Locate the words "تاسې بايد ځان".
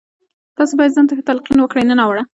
0.57-1.05